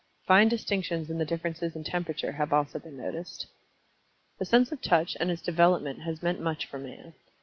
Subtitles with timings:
[0.25, 3.45] Fine distinctions in the differences in temperature have also been noticed.
[4.39, 7.13] The sense of touch, and its development has meant much for Man.